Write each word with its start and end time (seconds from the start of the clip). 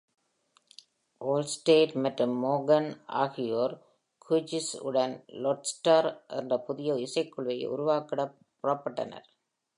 Al-Sayed 1.21 1.91
மற்றும் 2.05 2.33
Morgan 2.45 2.87
ஆகியோர் 3.23 3.75
Haggis-உடன் 4.27 5.15
Lodestar 5.43 6.01
என்ற 6.39 6.59
புதிய 6.69 6.99
இசைக்குழுவை 7.05 7.59
உருவாக்கிடப் 7.75 8.35
புறப்பட்டனர். 8.63 9.27